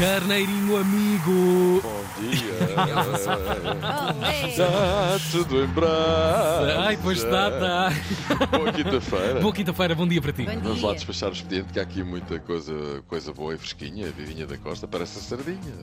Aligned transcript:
Carneirinho 0.00 0.78
amigo. 0.78 1.82
Bom 1.82 2.04
dia. 2.18 2.54
Está 4.48 5.18
tudo 5.30 5.62
em 5.62 5.66
brasa. 5.66 6.80
Ai, 6.80 6.98
pois 7.02 7.18
está, 7.18 7.50
está. 7.50 7.92
Boa 8.46 8.72
quinta-feira. 8.72 9.40
Boa 9.40 9.52
quinta-feira, 9.52 9.94
bom 9.94 10.08
dia 10.08 10.22
para 10.22 10.32
ti. 10.32 10.44
Bom 10.46 10.58
Vamos 10.58 10.80
lá 10.80 10.88
dia. 10.88 10.96
despachar 11.00 11.28
o 11.28 11.32
expediente, 11.34 11.70
que 11.74 11.78
há 11.78 11.82
aqui 11.82 12.02
muita 12.02 12.38
coisa, 12.40 12.72
coisa 13.08 13.30
boa 13.34 13.54
e 13.54 13.58
fresquinha. 13.58 14.10
Vivinha 14.10 14.46
da 14.46 14.56
Costa, 14.56 14.88
parece 14.88 15.18
a 15.18 15.22
sardinha. 15.22 15.74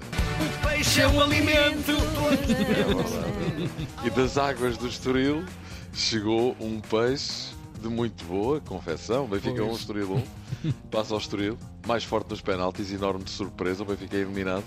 Peixe 0.67 1.01
é 1.01 1.07
um 1.07 1.21
alimento. 1.21 1.91
É 1.91 2.73
verdade. 2.73 3.69
E 4.03 4.09
das 4.09 4.35
águas 4.35 4.77
do 4.77 4.87
Estoril 4.87 5.45
chegou 5.93 6.57
um 6.59 6.79
peixe 6.79 7.55
de 7.79 7.87
muito 7.89 8.23
boa 8.25 8.59
confecção. 8.61 9.27
Benfica 9.27 9.63
1, 9.63 9.67
Pois. 9.67 9.79
Estoril 9.79 10.23
1. 10.65 10.71
Passa 10.91 11.13
ao 11.13 11.19
Estoril. 11.19 11.57
Mais 11.85 12.03
forte 12.03 12.29
nos 12.29 12.41
penaltis, 12.41 12.91
enorme 12.91 13.23
de 13.23 13.31
surpresa. 13.31 13.83
O 13.83 13.85
Benfica 13.85 14.17
é 14.17 14.21
eliminado 14.21 14.63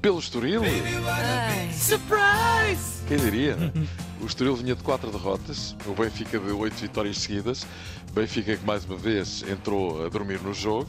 pelo 0.00 0.18
Estoril. 0.18 0.62
Surprise! 1.72 3.02
Quem 3.08 3.18
diria? 3.18 3.56
O 4.20 4.26
Estoril 4.26 4.56
vinha 4.56 4.74
de 4.74 4.82
quatro 4.82 5.10
derrotas, 5.10 5.76
o 5.84 5.92
Benfica 5.92 6.38
de 6.38 6.50
oito 6.50 6.76
vitórias 6.76 7.18
seguidas. 7.18 7.66
Benfica 8.14 8.56
que 8.56 8.64
mais 8.64 8.82
uma 8.86 8.96
vez 8.96 9.42
entrou 9.42 10.06
a 10.06 10.08
dormir 10.08 10.40
no 10.40 10.54
jogo. 10.54 10.88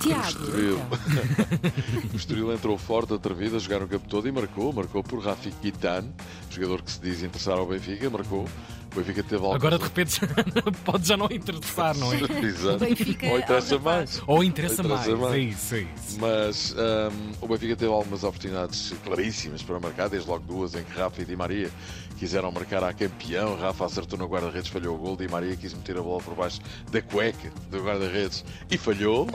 Tiago. 0.00 0.28
Estoril. 0.28 0.78
então. 0.78 2.12
O 2.14 2.16
Estoril 2.16 2.52
entrou 2.52 2.78
forte, 2.78 3.12
atrevido, 3.12 3.56
a 3.56 3.58
jogar 3.58 3.82
o 3.82 3.88
campo 3.88 4.06
todo 4.08 4.28
e 4.28 4.32
marcou. 4.32 4.72
Marcou 4.72 5.02
por 5.02 5.18
Rafik 5.20 5.56
Guitan, 5.60 6.04
jogador 6.48 6.82
que 6.82 6.92
se 6.92 7.00
diz 7.00 7.22
interessar 7.24 7.58
ao 7.58 7.66
Benfica. 7.66 8.08
Marcou. 8.08 8.46
O 8.92 8.96
Benfica 8.96 9.22
teve 9.22 9.36
alguns... 9.36 9.54
Agora 9.54 9.78
de 9.78 9.84
repente 9.84 10.20
pode 10.84 11.06
já 11.06 11.16
não 11.16 11.28
interessar, 11.30 11.96
não 11.96 12.12
é? 12.12 12.16
Exato. 12.42 12.84
Ou 13.30 13.38
interessa 13.38 13.78
mais. 13.78 14.22
Ou 14.26 14.44
interessa 14.44 14.82
mais. 14.82 15.00
Interessa 15.06 15.16
mais. 15.16 15.54
Isso, 15.54 15.74
é 15.74 15.80
isso. 15.80 16.20
Mas 16.20 16.74
hum, 16.74 17.32
o 17.40 17.46
Benfica 17.46 17.76
teve 17.76 17.92
algumas 17.92 18.24
oportunidades 18.24 18.92
claríssimas 19.04 19.62
para 19.62 19.78
marcar, 19.78 20.08
desde 20.08 20.28
logo 20.28 20.44
duas 20.44 20.74
em 20.74 20.82
que 20.82 20.98
Rafa 20.98 21.22
e 21.22 21.24
Di 21.24 21.36
Maria 21.36 21.70
quiseram 22.18 22.50
marcar 22.50 22.82
a 22.82 22.92
campeão. 22.92 23.56
Rafa 23.56 23.86
acertou 23.86 24.18
no 24.18 24.26
guarda-redes, 24.26 24.68
falhou 24.68 24.96
o 24.96 24.98
gol. 24.98 25.16
Di 25.16 25.28
Maria 25.28 25.56
quis 25.56 25.72
meter 25.72 25.96
a 25.96 26.02
bola 26.02 26.20
por 26.20 26.34
baixo 26.34 26.60
da 26.90 27.00
cueca 27.00 27.50
do 27.70 27.82
guarda-redes 27.82 28.44
e 28.70 28.76
falhou. 28.76 29.26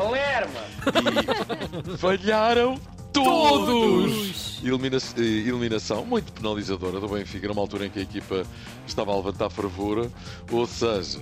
E 1.93 1.97
falharam 1.97 2.79
todos! 3.13 4.04
Elimina 4.65 4.97
eh, 4.97 5.21
eliminação 5.21 6.03
muito 6.05 6.33
penalizadora 6.33 6.99
do 6.99 7.07
Benfica, 7.07 7.47
numa 7.47 7.61
altura 7.61 7.85
em 7.85 7.89
que 7.89 7.99
a 7.99 8.01
equipa 8.01 8.43
estava 8.87 9.11
a 9.11 9.15
levantar 9.15 9.49
fervura. 9.51 10.09
Ou 10.51 10.65
seja, 10.65 11.19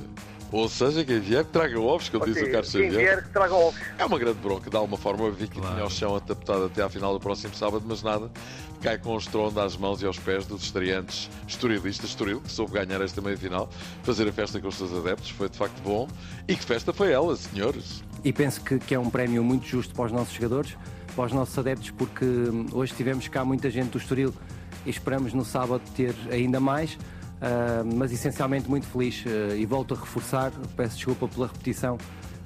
ou 0.50 0.70
seja, 0.70 1.04
quem 1.04 1.20
vier 1.20 1.44
que 1.44 1.52
traga 1.52 1.78
ovos, 1.78 2.08
como 2.08 2.26
diz 2.26 2.38
o 2.42 2.50
Carlos 2.50 2.72
Quem 2.72 2.84
Xavier. 2.84 2.92
vier 3.02 3.24
que 3.24 3.30
traga 3.32 3.54
ovos. 3.54 3.82
É 3.98 4.06
uma 4.06 4.18
grande 4.18 4.40
bronca, 4.40 4.70
de 4.70 4.78
alguma 4.78 4.96
forma. 4.98 5.26
O 5.26 5.32
Benfica 5.32 5.60
Claro. 5.60 5.76
tinha 5.76 5.86
o 5.86 5.90
chão 5.90 6.16
adaptado 6.16 6.66
até 6.66 6.82
à 6.84 6.90
final 6.90 7.12
do 7.12 7.20
próximo 7.20 7.54
sábado, 7.54 7.84
mas 7.86 8.02
nada. 8.02 8.32
Cai 8.82 8.98
com 8.98 9.14
o 9.14 9.18
estrondo 9.18 9.60
às 9.60 9.76
mãos 9.76 10.02
e 10.02 10.06
aos 10.06 10.20
pés 10.20 10.46
dos 10.46 10.64
estreantes 10.64 11.30
estorilistas. 11.48 12.12
Estoril, 12.12 12.40
que 12.40 12.52
soube 12.52 12.72
ganhar 12.74 13.02
esta 13.02 13.20
meia-final, 13.22 13.70
fazer 14.04 14.28
a 14.28 14.32
festa 14.32 14.60
com 14.62 14.70
os 14.70 14.76
seus 14.76 14.94
adeptos. 14.94 15.32
Foi 15.32 15.50
de 15.50 15.58
facto 15.58 15.82
bom. 15.82 16.08
E 16.48 16.56
que 16.56 16.64
festa 16.64 16.94
foi 16.94 17.12
ela, 17.12 17.36
senhores? 17.36 18.04
E 18.24 18.32
penso 18.32 18.62
que, 18.62 18.80
que 18.80 18.96
é 18.96 19.00
um 19.00 19.10
prémio 19.10 19.44
muito 19.44 19.66
justo 19.66 19.94
para 19.94 20.06
os 20.06 20.12
nossos 20.14 20.34
jogadores, 20.34 20.78
para 21.16 21.26
os 21.26 21.32
nossos 21.34 21.58
adeptos, 21.58 21.92
porque 21.92 22.26
hum, 22.26 22.66
hoje 22.72 22.94
tivemos 22.96 23.28
cá 23.28 23.44
muita 23.46 23.70
gente 23.70 23.92
do 23.92 23.98
Estoril 23.98 24.34
e 24.86 24.90
esperamos 24.90 25.34
no 25.34 25.46
sábado 25.46 25.82
ter 25.96 26.14
ainda 26.32 26.60
mais, 26.60 26.98
ah, 27.42 27.84
mas 27.96 28.12
essencialmente 28.12 28.70
muito 28.70 28.88
feliz 28.88 29.24
ah, 29.28 29.56
e 29.56 29.66
volto 29.66 29.94
a 29.94 29.98
reforçar, 29.98 30.52
peço 30.76 30.96
desculpa 30.96 31.28
pela 31.28 31.48
repetição, 31.48 31.98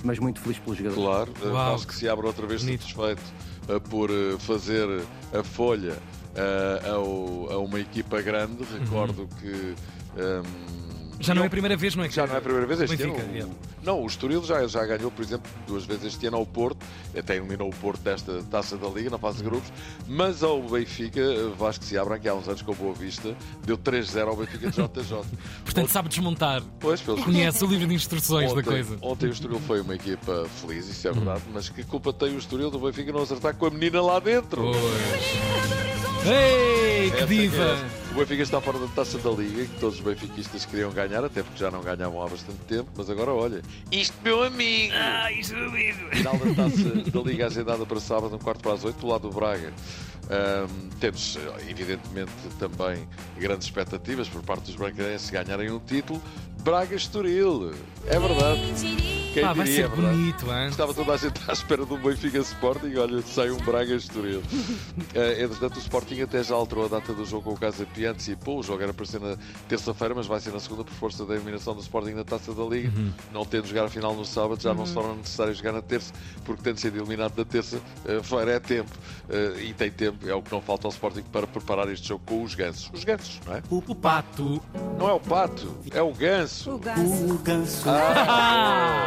mas 0.04 0.20
muito 0.20 0.40
feliz 0.40 0.60
pelos 0.60 0.78
jogadores. 0.78 1.04
Claro, 1.04 1.34
eh, 1.44 1.48
Uau. 1.54 1.76
acho 1.76 1.88
que 1.88 1.96
se 1.96 2.08
abre 2.10 2.28
outra 2.28 2.46
vez 2.46 2.62
Bonito. 2.64 2.82
satisfeito 2.82 3.22
eh, 3.70 3.80
por 3.90 4.10
eh, 4.12 4.38
fazer 4.40 4.88
a 5.34 5.44
folha 5.44 5.98
eh, 6.36 6.90
ao- 6.90 7.52
a 7.52 7.58
uma 7.58 7.80
equipa 7.80 8.22
grande. 8.22 8.64
Recordo 8.80 9.28
que. 9.40 9.74
ehm, 10.18 10.77
Já 11.20 11.34
não 11.34 11.44
é 11.44 11.48
a 11.48 11.50
primeira 11.50 11.76
vez, 11.76 11.96
não 11.96 12.04
é? 12.04 12.08
que- 12.08 12.16
Já 12.16 12.28
não 12.28 12.36
é 12.36 12.38
a 12.38 12.42
primeira 12.42 12.66
vez 12.68 12.80
este 12.82 12.96
Benfica, 12.96 13.22
ano. 13.22 13.34
yeah. 13.34 13.54
Não, 13.84 14.04
o 14.04 14.08
Estoril 14.08 14.44
já, 14.44 14.68
já 14.68 14.86
ganhou, 14.86 15.10
por 15.10 15.24
exemplo, 15.24 15.50
duas 15.66 15.86
vezes 15.86 16.06
este 16.06 16.28
ano 16.28 16.38
ao 16.38 16.46
Porto, 16.46 16.86
até 17.18 17.38
eliminou 17.38 17.70
o 17.70 17.76
Porto 17.76 18.02
desta 18.02 18.44
taça 18.52 18.76
da 18.78 18.88
Liga, 18.88 19.10
na 19.10 19.18
fase 19.18 19.38
de 19.38 19.44
grupos, 19.46 19.72
mas 20.08 20.44
ao 20.44 20.62
Benfica, 20.62 21.22
Vasco 21.58 21.84
se 21.86 21.98
abra 21.98 22.16
aqui 22.16 22.28
há 22.28 22.36
uns 22.36 22.48
anos 22.48 22.62
com 22.62 22.72
a 22.72 22.76
Boa 22.76 22.94
Vista, 22.94 23.36
deu 23.66 23.78
3-0 23.78 24.28
ao 24.28 24.36
Benfica 24.36 24.70
de 24.70 24.76
JJ. 24.76 25.22
Portanto, 25.64 25.90
sabe 25.90 26.10
desmontar. 26.10 26.62
Pois, 26.80 27.02
pelos 27.02 27.24
Conhece 27.24 27.64
o 27.64 27.68
livro 27.68 27.88
de 27.88 27.94
instruções 27.96 28.52
da 28.52 28.60
Ontem, 28.60 28.64
coisa. 28.70 28.98
ontem 29.02 29.28
o 29.28 29.32
Estoril 29.32 29.60
foi 29.62 29.82
uma 29.82 29.96
equipa 29.96 30.46
feliz, 30.62 30.88
isso 30.90 31.08
é 31.08 31.12
verdade, 31.12 31.42
mas 31.54 31.70
que 31.70 31.84
culpa 31.84 32.12
tem 32.14 32.36
o 32.36 32.38
Estoril 32.38 32.70
do 32.70 32.80
Benfica 32.80 33.12
não 33.12 33.22
acertar 33.24 33.56
com 33.56 33.66
a 33.68 33.70
menina 33.70 34.02
lá 34.02 34.20
dentro? 34.20 34.62
Pois. 34.64 36.28
Ei, 36.28 37.12
que 37.12 37.24
é 37.24 37.26
diva! 37.26 37.64
é. 37.64 37.97
O 38.18 38.20
Benfica 38.20 38.42
está 38.42 38.60
fora 38.60 38.80
da 38.80 38.88
taça 38.88 39.20
da 39.20 39.30
Liga, 39.30 39.64
que 39.64 39.80
todos 39.80 40.00
os 40.00 40.02
benfiquistas 40.02 40.66
queriam 40.66 40.90
ganhar, 40.90 41.24
até 41.24 41.44
porque 41.44 41.60
já 41.60 41.70
não 41.70 41.84
ganhavam 41.84 42.20
há 42.20 42.28
bastante 42.28 42.58
tempo, 42.68 42.90
mas 42.98 43.12
agora 43.12 43.32
olha, 43.32 43.62
isto 43.92 44.16
meu 44.24 44.42
amigo! 44.42 44.92
Ai, 44.96 45.44
subido! 45.44 46.00
Final 46.14 46.36
da 46.40 46.56
taça 46.56 47.12
da 47.12 47.22
Liga 47.22 47.46
agendada 47.46 47.86
para 47.86 48.00
sábado, 48.00 48.36
um 48.36 48.40
quarto 48.40 48.64
para 48.64 48.74
as 48.74 48.84
oito, 48.84 48.98
do 48.98 49.06
lado 49.06 49.30
do 49.30 49.36
Braga. 49.36 49.72
Ahm, 50.32 50.90
temos, 51.00 51.38
evidentemente, 51.70 52.32
também 52.58 53.08
grandes 53.38 53.68
expectativas 53.68 54.28
por 54.28 54.42
parte 54.42 54.64
dos 54.64 54.76
brancarenses 54.76 55.30
ganharem 55.30 55.70
um 55.70 55.80
título. 55.80 56.20
Braga-Estoril, 56.64 57.72
é 58.08 58.20
verdade. 58.20 59.17
Quem 59.38 59.44
Ah, 59.46 59.54
vai 59.54 59.66
diria, 59.68 59.84
ser 59.88 59.92
é 59.92 59.96
verdade. 59.96 60.18
bonito, 60.18 60.46
hein? 60.52 60.68
Estava 60.70 60.94
toda 60.96 61.14
a 61.14 61.18
gente 61.18 61.40
à 61.48 61.54
espera 61.54 61.86
do 61.86 61.96
Benfica 61.98 62.40
Sporting 62.40 62.88
e 62.88 62.98
olha, 62.98 63.22
sai 63.22 63.52
um 63.52 63.58
Braga 63.58 63.94
Estoril. 63.96 64.42
Eh, 65.14 65.44
entretanto, 65.44 65.78
o 65.78 65.80
Sporting 65.80 66.22
até 66.22 66.44
já 66.44 66.54
alterou 66.56 66.86
a 66.86 66.88
data 66.88 67.14
do 67.14 67.26
jogo 67.26 67.44
com 67.46 67.52
o 67.54 67.58
Casa 67.58 67.86
Pia, 67.86 68.12
antecipou. 68.12 68.60
O 68.60 68.64
jogo 68.64 68.84
era 68.84 68.94
para 68.94 69.06
ser 69.06 69.20
na 69.20 69.36
terça-feira, 69.68 70.14
mas 70.14 70.28
vai 70.28 70.40
ser 70.40 70.52
na 70.52 70.60
segunda 70.60 70.84
por 70.84 70.94
força 70.94 71.26
da 71.26 71.34
eliminação 71.36 71.74
do 71.74 71.82
Sporting 71.82 72.12
na 72.12 72.24
taça 72.24 72.54
da 72.54 72.64
Liga. 72.64 72.92
Uhum. 72.96 73.12
Não 73.32 73.46
tendo 73.46 73.68
jogar 73.68 73.86
a 73.86 73.90
final 73.90 74.14
no 74.16 74.26
sábado, 74.26 74.62
já 74.62 74.74
não 74.74 74.86
se 74.86 74.94
torna 74.94 75.16
necessário 75.16 75.54
jogar 75.56 75.72
na 75.72 75.82
terça, 75.82 76.14
porque 76.46 76.62
tendo 76.62 76.78
sido 76.80 76.98
eliminado 76.98 77.34
na 77.38 77.46
terça-feira 77.46 78.52
é 78.52 78.60
tempo. 78.60 78.92
Eh, 79.30 79.64
e 79.70 79.74
tem 79.74 79.90
tempo, 79.92 80.28
é 80.28 80.34
o 80.36 80.42
que 80.42 80.52
não 80.52 80.62
falta 80.62 80.88
ao 80.88 80.92
Sporting 80.92 81.24
para 81.32 81.48
preparar 81.48 81.88
este 81.90 82.08
jogo 82.10 82.24
com 82.26 82.44
os 82.44 82.54
gansos. 82.54 82.90
Os 82.94 83.04
gansos, 83.04 83.40
não 83.46 83.56
é? 83.56 83.64
O, 83.70 83.78
o 83.88 83.96
pato. 83.96 84.62
Não 85.00 85.10
é 85.10 85.14
o 85.14 85.20
pato, 85.20 85.76
é 85.92 86.02
o 86.02 86.14
ganso. 86.14 86.72
O 86.76 87.38
ganso. 87.40 87.84
Ah! 87.90 88.08
Estava 88.18 89.04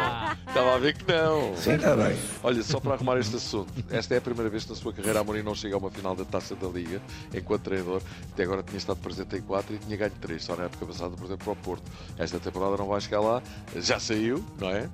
ver 0.77 0.95
que 0.95 1.11
não. 1.11 1.55
Sim, 1.55 1.73
está 1.73 1.95
bem. 1.95 2.17
Olha, 2.43 2.63
só 2.63 2.79
para 2.79 2.93
arrumar 2.93 3.17
este 3.17 3.35
assunto, 3.35 3.71
esta 3.89 4.15
é 4.15 4.17
a 4.17 4.21
primeira 4.21 4.49
vez 4.49 4.63
que 4.63 4.69
na 4.69 4.75
sua 4.75 4.93
carreira 4.93 5.19
Amorim 5.19 5.41
não 5.41 5.55
chega 5.55 5.75
a 5.75 5.77
uma 5.77 5.91
final 5.91 6.15
da 6.15 6.25
Taça 6.25 6.55
da 6.55 6.67
Liga 6.67 7.01
enquanto 7.33 7.63
treinador. 7.63 8.01
Até 8.33 8.43
agora 8.43 8.63
tinha 8.63 8.77
estado 8.77 8.97
presente 8.97 9.35
em 9.35 9.41
4 9.41 9.75
e 9.75 9.77
tinha 9.77 9.97
ganho 9.97 10.11
3, 10.21 10.43
só 10.43 10.55
na 10.55 10.65
época 10.65 10.85
passada, 10.85 11.15
por 11.15 11.25
exemplo, 11.25 11.43
para 11.45 11.53
o 11.53 11.55
Porto. 11.55 11.91
Esta 12.17 12.39
temporada 12.39 12.77
não 12.77 12.87
vai 12.87 13.01
chegar 13.01 13.21
lá, 13.21 13.41
já 13.75 13.99
saiu, 13.99 14.43
não 14.59 14.69
é? 14.69 14.89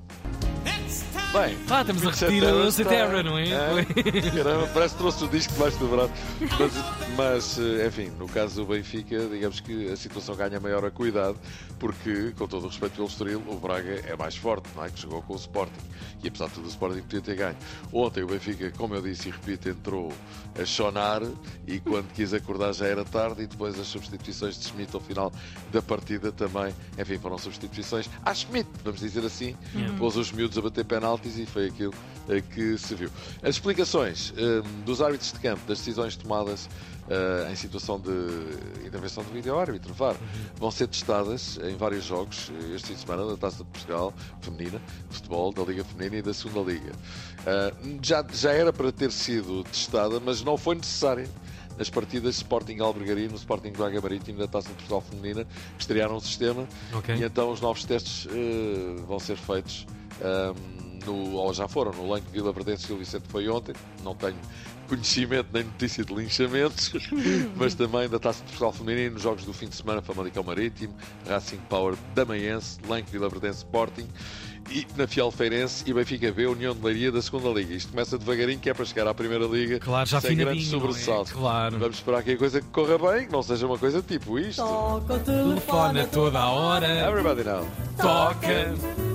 Bem, 1.33 1.57
Ah, 1.69 1.81
estamos 1.81 2.03
a 2.07 2.09
repetir 2.09 2.43
o 2.43 2.71
Terra, 2.89 3.21
não 3.23 3.37
é? 3.37 3.45
Caramba, 4.35 4.67
parece 4.73 4.93
que 4.95 4.99
trouxe 4.99 5.23
o 5.25 5.27
disco 5.27 5.53
debaixo 5.53 5.77
do 5.77 5.87
braço. 5.87 6.13
Mas, 6.57 6.97
mas, 7.17 7.59
eh, 7.59 7.87
enfim, 7.87 8.11
no 8.17 8.27
caso 8.27 8.61
do 8.63 8.65
Benfica, 8.71 9.19
digamos 9.27 9.59
que 9.59 9.89
a 9.91 9.95
situação 9.97 10.35
ganha 10.35 10.59
maior 10.59 10.85
acuidade, 10.85 11.37
porque, 11.79 12.31
com 12.37 12.47
todo 12.47 12.65
o 12.65 12.67
respeito 12.67 12.93
pelo 12.95 13.07
Estoril, 13.07 13.43
o 13.47 13.55
Braga 13.55 14.03
é 14.07 14.15
mais 14.15 14.35
forte, 14.35 14.67
não 14.75 14.85
é? 14.85 14.89
Que 14.89 15.01
jogou 15.01 15.21
com 15.23 15.33
o 15.33 15.35
Sporting. 15.35 15.73
E 16.23 16.27
apesar 16.27 16.47
de 16.47 16.53
tudo, 16.53 16.65
o 16.65 16.69
Sporting 16.69 17.01
podia 17.01 17.21
ter 17.21 17.35
ganho. 17.35 17.55
Ontem 17.91 18.23
o 18.23 18.27
Benfica, 18.27 18.71
como 18.77 18.93
eu 18.95 19.01
disse 19.01 19.29
e 19.29 19.31
repito, 19.31 19.67
entrou 19.67 20.13
a 20.59 20.63
chonar 20.65 21.21
e 21.67 21.79
quando 21.79 22.07
quis 22.13 22.33
acordar 22.33 22.73
já 22.73 22.85
era 22.85 23.03
tarde 23.03 23.43
e 23.43 23.47
depois 23.47 23.79
as 23.79 23.87
substituições 23.87 24.57
de 24.59 24.65
Schmidt 24.65 24.93
ao 24.95 25.01
final 25.01 25.31
da 25.71 25.81
partida 25.81 26.31
também, 26.31 26.73
enfim, 26.97 27.17
foram 27.17 27.37
substituições 27.37 28.09
à 28.23 28.33
Schmidt, 28.33 28.69
vamos 28.83 28.99
dizer 28.99 29.25
assim, 29.25 29.55
pôs 29.97 30.15
os 30.15 30.31
miúdos 30.31 30.57
a 30.57 30.61
bater 30.61 30.85
penaltis 31.17 31.37
e 31.37 31.45
foi 31.45 31.67
aquilo 31.67 31.93
eh, 32.29 32.41
que 32.41 32.77
se 32.77 32.95
viu. 32.95 33.09
As 33.41 33.49
explicações 33.49 34.33
eh, 34.37 34.61
dos 34.85 35.01
árbitros 35.01 35.31
de 35.33 35.39
campo, 35.39 35.61
das 35.67 35.79
decisões 35.79 36.15
tomadas 36.15 36.69
eh, 37.09 37.49
em 37.51 37.55
situação 37.55 37.99
de 37.99 38.11
intervenção 38.85 39.23
do 39.23 39.31
vídeo-árbitro, 39.31 39.93
VAR, 39.93 40.15
vão 40.57 40.71
ser 40.71 40.87
testadas 40.87 41.59
em 41.63 41.75
vários 41.75 42.05
jogos 42.05 42.51
eh, 42.51 42.75
este 42.75 42.89
fim 42.89 42.93
de 42.93 42.99
semana 43.01 43.25
da 43.25 43.37
Taça 43.37 43.63
de 43.63 43.69
Portugal 43.69 44.13
Feminina, 44.41 44.81
futebol, 45.09 45.51
da 45.51 45.63
Liga 45.63 45.83
Feminina 45.83 46.17
e 46.17 46.21
da 46.21 46.33
Segunda 46.33 46.71
Liga. 46.71 46.91
Já, 48.01 48.25
já 48.33 48.51
era 48.51 48.73
para 48.73 48.91
ter 48.91 49.11
sido 49.11 49.63
testada, 49.63 50.19
mas 50.19 50.41
não 50.43 50.57
foi 50.57 50.75
necessária 50.75 51.29
nas 51.77 51.89
partidas 51.89 52.35
Sporting 52.37 52.79
Albergaria 52.79 53.25
e 53.25 53.27
no 53.27 53.35
Sporting 53.35 53.71
Braga 53.71 54.01
Marítimo 54.01 54.39
da 54.39 54.47
Taça 54.47 54.69
de 54.69 54.73
Portugal 54.75 55.01
Feminina, 55.01 55.45
que 55.45 55.81
estrearam 55.81 56.15
o 56.15 56.19
sistema 56.19 56.67
Ok. 56.91 57.15
e 57.15 57.23
então 57.23 57.51
os 57.51 57.61
novos 57.61 57.85
testes 57.85 58.27
eh, 58.31 58.95
vão 59.07 59.19
ser 59.19 59.37
feitos 59.37 59.85
ahm, 60.21 60.55
no, 61.07 61.33
ou 61.33 61.53
já 61.53 61.67
foram 61.67 61.91
no 61.93 62.09
Lanque 62.09 62.29
Vila 62.31 62.51
Verdense 62.51 62.85
Gil 62.85 62.97
Vicente 62.97 63.23
foi 63.29 63.47
ontem, 63.49 63.73
não 64.03 64.13
tenho 64.13 64.37
conhecimento 64.87 65.49
nem 65.51 65.63
notícia 65.63 66.03
de 66.03 66.13
linchamentos, 66.13 66.93
mas 67.55 67.73
também 67.73 68.07
da 68.07 68.19
Taça 68.19 68.39
de 68.39 68.45
Portugal 68.45 68.71
Feminino, 68.71 69.13
nos 69.13 69.21
jogos 69.21 69.43
do 69.43 69.53
fim 69.53 69.67
de 69.67 69.75
semana, 69.75 70.01
Famalicão 70.01 70.43
Marítimo, 70.43 70.93
Racing 71.27 71.59
Power 71.69 71.95
Damaense, 72.15 72.77
Lanque 72.87 73.11
Vila 73.11 73.27
Verdense 73.29 73.59
Sporting 73.59 74.07
e 74.69 74.85
na 74.97 75.07
Fiel 75.07 75.31
Feirense 75.31 75.83
e 75.87 75.93
Benfica 75.93 76.31
B, 76.31 76.45
União 76.47 76.73
de 76.75 76.83
Leiria 76.83 77.11
da 77.11 77.21
segunda 77.21 77.49
Liga. 77.49 77.73
Isto 77.73 77.91
começa 77.91 78.17
devagarinho, 78.17 78.59
que 78.59 78.69
é 78.69 78.73
para 78.73 78.85
chegar 78.85 79.07
à 79.07 79.13
primeira 79.13 79.45
Liga 79.45 79.79
Claro, 79.79 80.09
já 80.09 80.19
sem 80.19 80.35
grandes 80.35 80.71
não 80.71 80.79
é? 80.79 80.81
sobressaltos. 80.81 81.31
Claro. 81.31 81.79
Vamos 81.79 81.97
esperar 81.97 82.23
que 82.23 82.31
a 82.31 82.37
coisa 82.37 82.61
corra 82.71 82.97
bem, 82.97 83.27
que 83.27 83.31
não 83.31 83.43
seja 83.43 83.65
uma 83.65 83.77
coisa 83.77 84.01
tipo 84.01 84.37
isto. 84.37 84.61
Telefone 85.25 86.01
a 86.01 86.07
toda 86.07 86.39
a 86.39 86.49
hora. 86.49 86.87
Everybody 86.87 87.43
now. 87.43 87.65
Toca. 87.97 89.06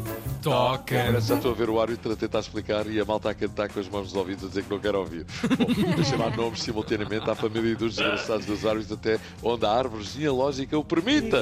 Toca. 0.43 0.97
Parece 0.97 1.29
já 1.29 1.37
estou 1.37 1.53
a 1.53 1.55
ver 1.55 1.71
o 1.71 1.81
árbitro 1.81 2.13
a 2.13 2.17
tentar 2.17 2.41
explicar 2.41 2.87
e 2.87 3.01
a 3.01 3.05
malta 3.05 3.31
a 3.31 3.35
cantar 3.35 3.69
com 3.69 3.79
as 3.79 3.89
mãos 3.89 4.05
nos 4.05 4.15
ouvidos 4.15 4.45
a 4.45 4.49
dizer 4.49 4.65
que 4.65 4.71
não 4.71 4.79
quer 4.79 4.95
ouvir. 4.95 5.25
Bom, 5.57 6.01
a 6.01 6.05
chamar 6.05 6.37
nomes 6.37 6.63
simultaneamente 6.63 7.31
à 7.31 7.35
família 7.35 7.77
dos 7.77 7.97
desgraçados 7.97 8.47
dos 8.47 8.67
árbitros 8.67 8.93
até 8.93 9.19
onde 9.43 9.65
a 9.65 9.71
árvore 9.71 10.03
genealógica 10.05 10.77
o 10.77 10.85
permita. 10.85 11.41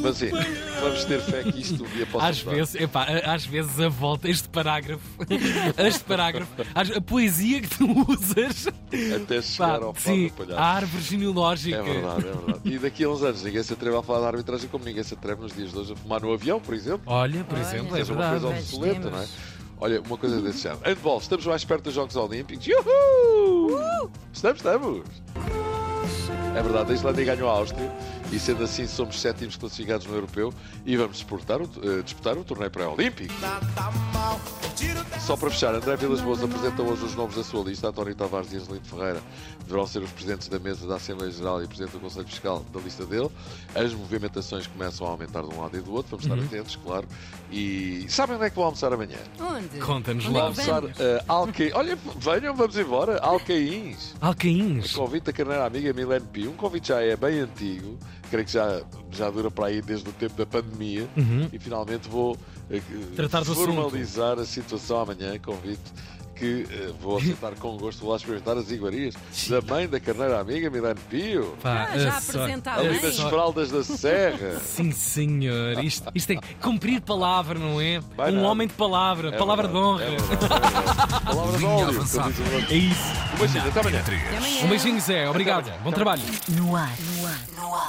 Mas 0.00 0.16
sim, 0.16 0.30
vamos 0.80 1.04
ter 1.04 1.20
fé 1.20 1.42
que 1.44 1.60
isto 1.60 1.84
um 1.84 1.88
dia 1.88 2.06
possa 2.06 2.26
Às 2.28 2.42
mudar. 2.42 2.56
vezes, 2.56 2.74
epá, 2.76 3.04
às 3.24 3.44
vezes 3.46 3.80
a 3.80 3.88
volta, 3.88 4.28
este 4.28 4.48
parágrafo, 4.48 5.02
este 5.78 6.04
parágrafo, 6.04 6.50
a 6.74 7.00
poesia 7.00 7.60
que 7.60 7.68
tu 7.68 7.86
usas, 8.10 8.68
Até 9.14 9.42
chegar 9.42 9.80
pá, 9.80 9.84
ao 9.86 9.94
sim, 9.96 10.30
a 10.56 10.64
árvore 10.64 11.02
genealógica. 11.02 11.76
É 11.78 11.82
verdade, 11.82 12.28
é 12.28 12.32
verdade. 12.32 12.60
E 12.64 12.78
daqui 12.78 13.04
a 13.04 13.08
uns 13.10 13.22
anos 13.22 13.42
ninguém 13.42 13.62
se 13.62 13.72
atreve 13.72 13.96
a 13.96 14.02
falar 14.02 14.20
de 14.20 14.26
arbitragem 14.36 14.68
como 14.68 14.84
ninguém 14.84 15.02
se 15.02 15.14
atreve 15.14 15.42
nos 15.42 15.52
dias 15.54 15.72
de 15.72 15.78
hoje 15.78 15.92
a 15.92 15.96
fumar 15.96 16.20
no 16.20 16.32
avião, 16.32 16.60
por 16.60 16.74
exemplo. 16.74 17.02
Olha, 17.06 17.42
por 17.44 17.58
exemplo, 17.58 17.96
é 17.96 17.98
Seja 18.00 18.12
uma 18.12 18.28
coisa 18.30 18.46
verdade. 18.48 18.60
obsoleta, 18.62 19.10
não 19.10 19.20
é? 19.20 19.26
Olha, 19.80 20.00
uma 20.00 20.16
coisa 20.18 20.40
desse 20.40 20.62
género. 20.62 20.80
Handball, 20.84 21.18
estamos 21.18 21.46
mais 21.46 21.64
perto 21.64 21.84
dos 21.84 21.94
Jogos 21.94 22.16
Olímpicos. 22.16 22.66
Uhul! 22.66 24.10
Estamos, 24.32 24.58
estamos. 24.58 25.06
É 26.56 26.62
verdade, 26.62 26.90
a 26.90 26.94
Islândia 26.94 27.24
ganhou 27.24 27.48
a 27.48 27.52
Áustria 27.52 27.88
e 28.32 28.38
sendo 28.38 28.62
assim 28.64 28.86
somos 28.86 29.20
sétimos 29.20 29.56
classificados 29.56 30.06
no 30.06 30.14
europeu 30.14 30.52
e 30.84 30.96
vamos 30.96 31.16
disputar 31.16 31.60
o, 31.60 31.64
eh, 31.64 32.02
disputar 32.02 32.36
o 32.36 32.44
torneio 32.44 32.70
pré-olímpico. 32.70 33.32
Só 35.20 35.36
para 35.36 35.50
fechar, 35.50 35.74
André 35.74 35.96
Vilas 35.96 36.20
Boas 36.20 36.42
apresenta 36.42 36.82
hoje 36.82 37.04
os 37.04 37.14
nomes 37.16 37.34
da 37.34 37.42
sua 37.42 37.64
lista. 37.64 37.88
António 37.88 38.14
Tavares 38.14 38.52
e 38.52 38.56
Angelino 38.56 38.84
Ferreira 38.84 39.20
deverão 39.60 39.86
ser 39.86 40.02
os 40.02 40.10
presidentes 40.10 40.46
da 40.48 40.58
mesa 40.58 40.86
da 40.86 40.96
Assembleia 40.96 41.32
Geral 41.32 41.60
e 41.60 41.64
o 41.64 41.68
presidente 41.68 41.92
do 41.92 42.00
Conselho 42.00 42.26
Fiscal 42.28 42.64
da 42.72 42.80
lista 42.80 43.04
dele. 43.04 43.28
As 43.74 43.92
movimentações 43.92 44.66
começam 44.68 45.06
a 45.06 45.10
aumentar 45.10 45.42
de 45.42 45.52
um 45.52 45.60
lado 45.60 45.76
e 45.76 45.80
do 45.80 45.92
outro, 45.92 46.16
vamos 46.16 46.24
estar 46.26 46.38
atentos, 46.38 46.76
claro. 46.76 47.08
E 47.50 48.06
sabem 48.08 48.36
onde 48.36 48.44
é 48.44 48.50
que 48.50 48.56
vou 48.56 48.64
almoçar 48.64 48.92
amanhã? 48.92 49.18
Onde? 49.40 49.78
Conta-nos 49.80 50.26
lá. 50.26 50.30
é 50.30 50.52
que 50.52 50.60
almoçar 50.60 50.84
uh, 50.84 50.90
Alcaí. 51.26 51.72
Olha, 51.74 51.98
venham, 52.16 52.54
vamos 52.54 52.78
embora. 52.78 53.18
Alcaíns. 53.18 54.14
Alcaíns. 54.20 54.92
Convite 54.92 55.24
da 55.24 55.32
carneira 55.32 55.66
amiga 55.66 55.92
Milene 55.92 56.26
Pio. 56.32 56.50
Um 56.50 56.56
convite 56.56 56.88
já 56.88 57.02
é 57.02 57.16
bem 57.16 57.40
antigo, 57.40 57.98
creio 58.28 58.44
que 58.46 58.52
já, 58.52 58.82
já 59.10 59.30
dura 59.30 59.50
para 59.50 59.66
aí 59.66 59.80
desde 59.82 60.08
o 60.08 60.12
tempo 60.12 60.34
da 60.34 60.46
pandemia. 60.46 61.08
Uhum. 61.16 61.48
E 61.52 61.58
finalmente 61.58 62.08
vou 62.08 62.36
eh, 62.70 62.80
Tratar 63.16 63.44
formalizar 63.44 64.38
a 64.38 64.44
situação 64.44 65.00
amanhã. 65.00 65.38
Convite 65.38 65.80
que 66.34 66.66
eh, 66.70 66.92
vou 67.00 67.18
aceitar 67.18 67.54
com 67.56 67.76
gosto. 67.76 68.00
Vou 68.00 68.10
lá 68.10 68.16
experimentar 68.16 68.56
as 68.56 68.70
iguarias 68.70 69.14
da 69.48 69.60
mãe 69.60 69.88
da 69.88 69.98
carneira 69.98 70.38
amiga 70.40 70.70
Milene 70.70 71.00
Pio. 71.10 71.56
Pá, 71.62 71.88
Ah, 71.92 71.98
já 71.98 72.12
a 72.12 72.18
apresenta 72.18 72.72
Ali 72.74 72.98
das 73.00 73.18
fraldas 73.18 73.70
da 73.70 73.82
Serra. 73.82 74.58
Sim, 74.62 74.92
senhor. 74.92 75.82
Isto, 75.82 76.08
isto 76.14 76.32
é 76.32 76.36
cumprir 76.60 77.00
palavra, 77.00 77.58
não 77.58 77.80
é? 77.80 78.00
Vai 78.16 78.30
um 78.30 78.36
nada. 78.36 78.48
homem 78.48 78.68
de 78.68 78.74
palavra, 78.74 79.28
É 79.30 79.36
palavra 79.36 79.66
de 79.68 79.76
honra. 79.76 80.04
é 80.04 80.14
é. 80.14 80.18
Palavra 81.28 81.58
de 81.58 81.64
óleo. 81.66 82.00
É 82.70 82.74
isso. 82.76 83.02
Um 83.34 83.38
beijinho, 83.38 83.68
até 83.68 83.80
amanhã. 83.80 84.00
Até 84.00 84.36
amanhã. 84.36 84.64
Um 84.64 84.68
beijinho, 84.68 85.00
Zé. 85.00 85.28
Obrigado. 85.28 85.70
Bom 85.82 85.92
trabalho. 85.92 86.22
No 86.48 86.74
ar. 86.76 86.90
No 87.18 87.26
ar. 87.26 87.40
No 87.58 87.74
ar. 87.74 87.86